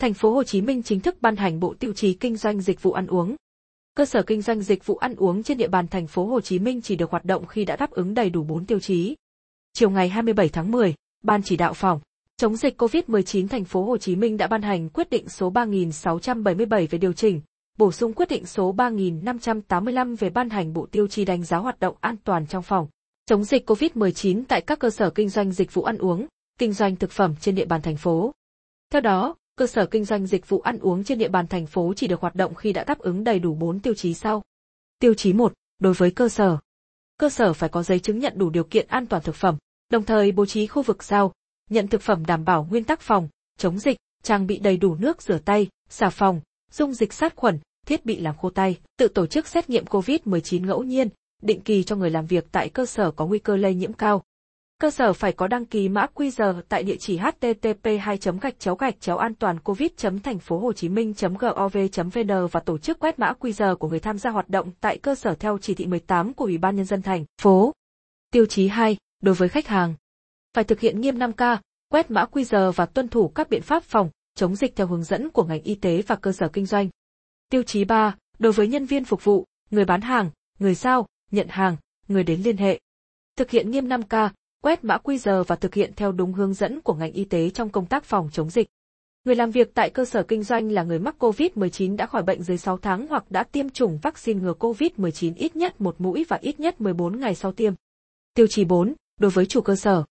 [0.00, 2.82] Thành phố Hồ Chí Minh chính thức ban hành bộ tiêu chí kinh doanh dịch
[2.82, 3.36] vụ ăn uống.
[3.94, 6.58] Cơ sở kinh doanh dịch vụ ăn uống trên địa bàn thành phố Hồ Chí
[6.58, 9.16] Minh chỉ được hoạt động khi đã đáp ứng đầy đủ 4 tiêu chí.
[9.72, 12.00] Chiều ngày 27 tháng 10, Ban chỉ đạo phòng
[12.36, 16.86] chống dịch COVID-19 thành phố Hồ Chí Minh đã ban hành quyết định số 3677
[16.86, 17.40] về điều chỉnh,
[17.78, 21.80] bổ sung quyết định số 3585 về ban hành bộ tiêu chí đánh giá hoạt
[21.80, 22.88] động an toàn trong phòng
[23.26, 26.26] chống dịch COVID-19 tại các cơ sở kinh doanh dịch vụ ăn uống,
[26.58, 28.32] kinh doanh thực phẩm trên địa bàn thành phố.
[28.92, 31.92] Theo đó, cơ sở kinh doanh dịch vụ ăn uống trên địa bàn thành phố
[31.96, 34.42] chỉ được hoạt động khi đã đáp ứng đầy đủ 4 tiêu chí sau.
[34.98, 36.58] Tiêu chí 1, đối với cơ sở.
[37.18, 39.56] Cơ sở phải có giấy chứng nhận đủ điều kiện an toàn thực phẩm,
[39.90, 41.32] đồng thời bố trí khu vực giao,
[41.70, 45.22] nhận thực phẩm đảm bảo nguyên tắc phòng, chống dịch, trang bị đầy đủ nước
[45.22, 46.40] rửa tay, xà phòng,
[46.70, 50.66] dung dịch sát khuẩn, thiết bị làm khô tay, tự tổ chức xét nghiệm COVID-19
[50.66, 51.08] ngẫu nhiên,
[51.42, 54.22] định kỳ cho người làm việc tại cơ sở có nguy cơ lây nhiễm cao.
[54.80, 58.74] Cơ sở phải có đăng ký mã QR tại địa chỉ http 2 gạch chéo
[58.74, 59.90] gạch chéo an toàn covid
[60.22, 61.76] thành phố hồ chí minh gov
[62.14, 65.14] vn và tổ chức quét mã QR của người tham gia hoạt động tại cơ
[65.14, 67.72] sở theo chỉ thị 18 của Ủy ban nhân dân thành phố.
[68.30, 69.94] Tiêu chí 2, đối với khách hàng,
[70.54, 71.56] phải thực hiện nghiêm 5K,
[71.88, 75.30] quét mã QR và tuân thủ các biện pháp phòng chống dịch theo hướng dẫn
[75.30, 76.88] của ngành y tế và cơ sở kinh doanh.
[77.50, 81.48] Tiêu chí 3, đối với nhân viên phục vụ, người bán hàng, người giao, nhận
[81.48, 81.76] hàng,
[82.08, 82.80] người đến liên hệ.
[83.36, 84.30] Thực hiện nghiêm 5K,
[84.62, 87.68] quét mã QR và thực hiện theo đúng hướng dẫn của ngành y tế trong
[87.68, 88.68] công tác phòng chống dịch.
[89.24, 92.42] Người làm việc tại cơ sở kinh doanh là người mắc COVID-19 đã khỏi bệnh
[92.42, 96.36] dưới 6 tháng hoặc đã tiêm chủng vaccine ngừa COVID-19 ít nhất một mũi và
[96.36, 97.74] ít nhất 14 ngày sau tiêm.
[98.34, 100.04] Tiêu chí 4, đối với chủ cơ sở.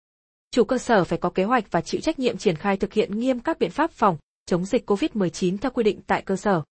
[0.51, 3.19] Chủ cơ sở phải có kế hoạch và chịu trách nhiệm triển khai thực hiện
[3.19, 6.61] nghiêm các biện pháp phòng, chống dịch COVID-19 theo quy định tại cơ sở.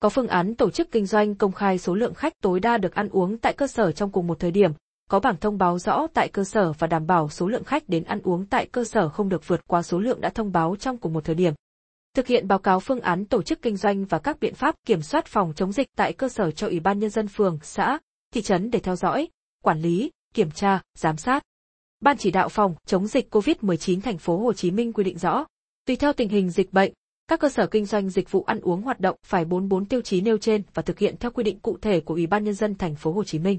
[0.00, 2.94] Có phương án tổ chức kinh doanh công khai số lượng khách tối đa được
[2.94, 4.72] ăn uống tại cơ sở trong cùng một thời điểm,
[5.08, 8.04] có bảng thông báo rõ tại cơ sở và đảm bảo số lượng khách đến
[8.04, 10.96] ăn uống tại cơ sở không được vượt qua số lượng đã thông báo trong
[10.96, 11.54] cùng một thời điểm.
[12.14, 15.02] Thực hiện báo cáo phương án tổ chức kinh doanh và các biện pháp kiểm
[15.02, 17.98] soát phòng chống dịch tại cơ sở cho Ủy ban nhân dân phường, xã,
[18.34, 19.28] thị trấn để theo dõi,
[19.62, 21.42] quản lý, kiểm tra, giám sát.
[22.00, 25.44] Ban chỉ đạo phòng chống dịch COVID-19 thành phố Hồ Chí Minh quy định rõ,
[25.86, 26.92] tùy theo tình hình dịch bệnh,
[27.28, 30.20] các cơ sở kinh doanh dịch vụ ăn uống hoạt động phải 44 tiêu chí
[30.20, 32.74] nêu trên và thực hiện theo quy định cụ thể của Ủy ban nhân dân
[32.74, 33.58] thành phố Hồ Chí Minh.